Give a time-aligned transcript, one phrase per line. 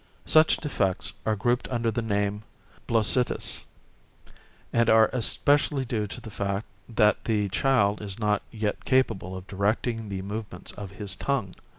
[0.25, 2.41] Such defects are grouped under the name
[2.87, 3.61] bloesitas
[4.73, 9.45] and are especially due to the fact that the child is not yet capable of
[9.45, 11.53] directing the movements of his tongue.